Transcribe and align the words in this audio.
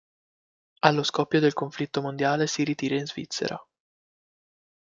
Allo 0.81 1.03
scoppio 1.03 1.39
del 1.39 1.53
conflitto 1.53 2.01
mondiale 2.01 2.47
si 2.47 2.63
ritira 2.63 2.95
in 2.97 3.05
Svizzera. 3.05 3.63